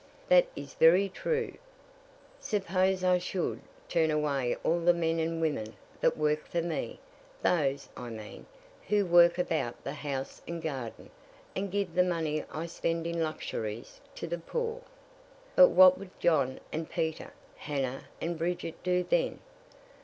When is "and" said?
5.19-5.39, 10.47-10.59, 11.55-11.71, 16.73-16.89, 18.19-18.39